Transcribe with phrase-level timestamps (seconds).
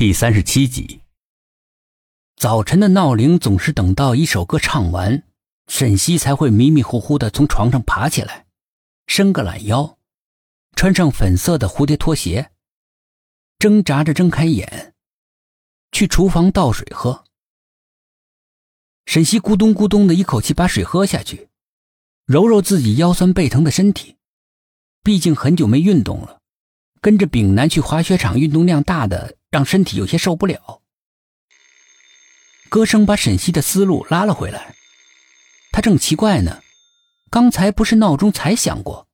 [0.00, 1.02] 第三十七集。
[2.34, 5.24] 早晨的闹铃总是等到一首歌唱完，
[5.66, 8.46] 沈西才会迷迷糊糊的从床上爬起来，
[9.06, 9.98] 伸个懒腰，
[10.74, 12.50] 穿上粉色的蝴蝶拖鞋，
[13.58, 14.94] 挣扎着睁开眼，
[15.92, 17.26] 去厨房倒水喝。
[19.04, 21.50] 沈西咕咚咕咚的一口气把水喝下去，
[22.24, 24.16] 揉揉自己腰酸背疼的身体，
[25.02, 26.40] 毕竟很久没运动了，
[27.02, 29.36] 跟着丙南去滑雪场，运动量大的。
[29.50, 30.82] 让身体有些受不了。
[32.68, 34.76] 歌声把沈西的思路拉了回来，
[35.72, 36.62] 他正奇怪呢，
[37.28, 39.08] 刚才不是闹钟才响过，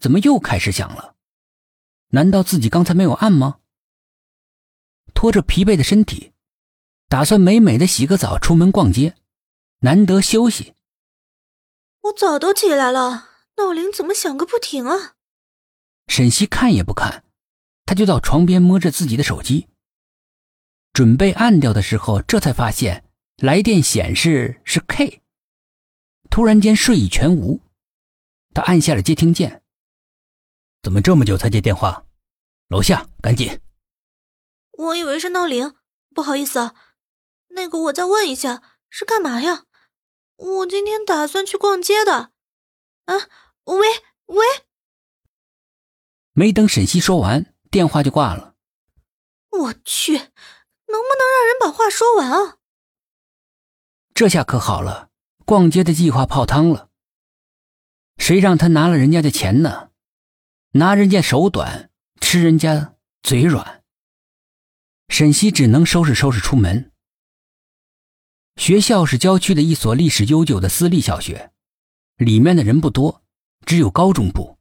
[0.00, 1.14] 怎么又开始响了？
[2.08, 3.60] 难道自己刚才没有按吗？
[5.14, 6.32] 拖着疲惫的身体，
[7.08, 9.16] 打算美美的洗个澡出门逛街，
[9.80, 10.74] 难得休息。
[12.02, 15.14] 我早都起来了，闹铃怎么响个不停啊？
[16.06, 17.24] 沈西看也不看，
[17.86, 19.68] 他就到床边摸着自己的手机。
[20.98, 23.04] 准备按掉的时候，这才发现
[23.36, 25.22] 来电显示是 K。
[26.28, 27.60] 突然间睡意全无，
[28.52, 29.62] 他按下了接听键。
[30.82, 32.04] 怎么这么久才接电话？
[32.66, 33.60] 楼下，赶紧！
[34.72, 35.76] 我以为是闹铃，
[36.12, 36.74] 不好意思啊。
[37.50, 39.66] 那个，我再问一下，是干嘛呀？
[40.34, 42.32] 我今天打算去逛街的。
[43.04, 43.14] 啊，
[43.66, 43.86] 喂
[44.26, 44.44] 喂！
[46.32, 48.56] 没等沈西说完，电话就挂了。
[49.50, 50.32] 我去！
[50.88, 52.58] 能不能让人把话说完啊？
[54.14, 55.10] 这下可好了，
[55.44, 56.90] 逛街的计划泡汤了。
[58.16, 59.90] 谁让他拿了人家的钱呢？
[60.72, 63.84] 拿人家手短，吃人家嘴软。
[65.08, 66.92] 沈西只能收拾收拾出门。
[68.56, 71.52] 学校是郊区的一所历史悠久的私立小学，
[72.16, 73.22] 里面的人不多，
[73.64, 74.58] 只有高中部，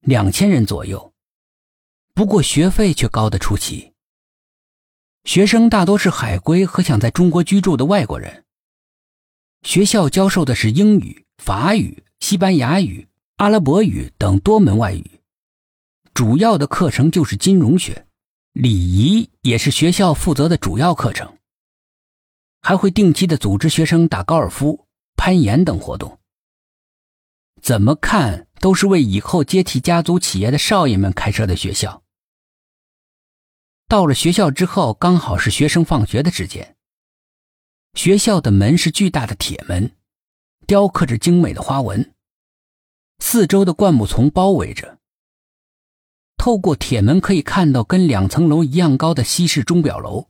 [0.00, 1.14] 两千人左右。
[2.14, 3.93] 不过学费却高得出奇。
[5.24, 8.44] 学生大多是海归和想在中国居住的外国人。
[9.62, 15.20] 学校教授的是英语、法语、西班牙语、阿拉伯语等多门外语，
[16.12, 18.06] 主要的课程就是金融学，
[18.52, 21.38] 礼仪也是学校负责的主要课程。
[22.60, 24.86] 还会定期的组织学生打高尔夫、
[25.16, 26.18] 攀岩等活动。
[27.62, 32.03] 怎么看都是为以后接替家族企业的少爷们开设的学校。
[33.86, 36.76] 到了学校之后，刚好是学生放学的时间。
[37.94, 39.92] 学校的门是巨大的铁门，
[40.66, 42.12] 雕刻着精美的花纹，
[43.18, 44.98] 四周的灌木丛包围着。
[46.36, 50.28] 透过铁门可以看到跟两层楼一样高的西式钟表楼，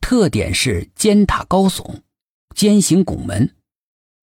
[0.00, 2.00] 特点是尖塔高耸、
[2.54, 3.54] 尖形拱门、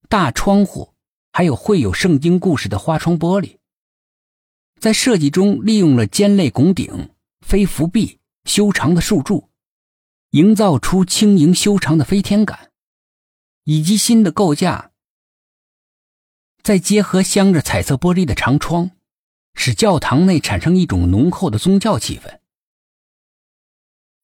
[0.09, 0.95] 大窗户，
[1.33, 3.59] 还有绘有圣经故事的花窗玻璃。
[4.79, 7.11] 在设计中利用了尖肋拱顶、
[7.45, 8.20] 飞扶壁。
[8.51, 9.49] 修长的树柱，
[10.31, 12.73] 营造出轻盈修长的飞天感，
[13.63, 14.91] 以及新的构架，
[16.61, 18.91] 再结合镶着彩色玻璃的长窗，
[19.55, 22.41] 使教堂内产生一种浓厚的宗教气氛。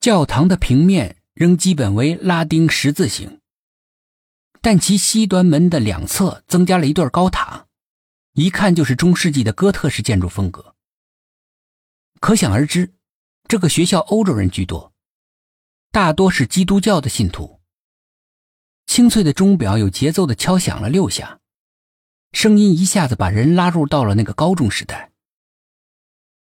[0.00, 3.40] 教堂的平面仍基本为拉丁十字形，
[4.60, 7.68] 但其西端门的两侧增加了一对高塔，
[8.32, 10.74] 一看就是中世纪的哥特式建筑风格。
[12.18, 12.92] 可想而知。
[13.48, 14.92] 这个学校欧洲人居多，
[15.92, 17.60] 大多是基督教的信徒。
[18.86, 21.38] 清脆的钟表有节奏的敲响了六下，
[22.32, 25.12] 声音一下子把人拉入到了那个高中时代。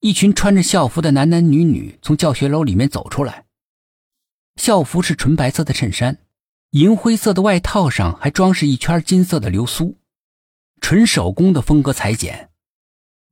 [0.00, 3.44] 一群穿着校服的男男女女从教学楼里面走出来，
[4.56, 6.24] 校服是纯白色的衬衫，
[6.70, 9.98] 银灰色的外套上还装饰一圈金色的流苏，
[10.80, 12.50] 纯手工的风格裁剪，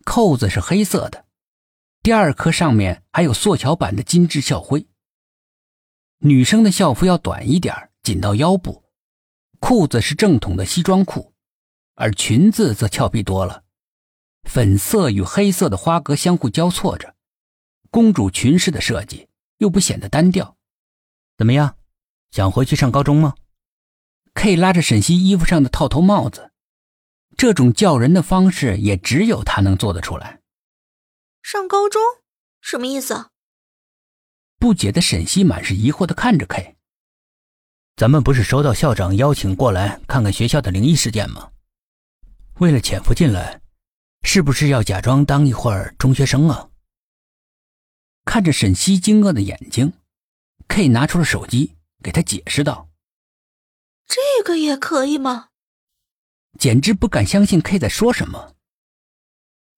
[0.04, 1.23] 扣子是黑色的。
[2.04, 4.86] 第二颗上面还有塑桥版的精致校徽。
[6.18, 8.84] 女生的校服要短一点，紧到腰部，
[9.58, 11.32] 裤子是正统的西装裤，
[11.94, 13.64] 而裙子则俏皮多了，
[14.42, 17.14] 粉色与黑色的花格相互交错着，
[17.90, 20.58] 公主裙式的设计又不显得单调。
[21.38, 21.78] 怎么样，
[22.32, 23.34] 想回去上高中吗
[24.34, 26.52] ？K 拉着沈西衣服上的套头帽子，
[27.34, 30.42] 这种叫人的方式也只有他能做得出来。
[31.44, 32.00] 上高中
[32.62, 33.30] 什么意思？
[34.58, 36.74] 不解的沈西满是疑惑的看着 K。
[37.96, 41.52] 咱们不是收到校长邀请过来看看学校的灵异事件吗？
[42.60, 43.60] 为了潜伏进来，
[44.22, 46.70] 是不是要假装当一会儿中学生啊？
[48.24, 49.92] 看着沈西惊愕的眼睛
[50.68, 52.88] ，K 拿出了手机给他解释道
[54.08, 55.50] ：“这个也可以吗？”
[56.58, 58.54] 简直不敢相信 K 在说什么。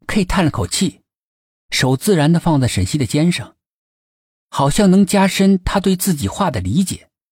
[0.07, 1.03] K 叹了口气。
[1.71, 3.57] 手自然的放在沈西的肩上，
[4.49, 7.09] 好像能加深他对自己话的理解。